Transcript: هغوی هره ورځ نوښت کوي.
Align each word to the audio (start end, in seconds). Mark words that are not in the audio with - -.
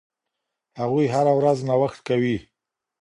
هغوی 0.79 1.05
هره 1.15 1.33
ورځ 1.39 1.57
نوښت 1.69 1.99
کوي. 2.07 2.37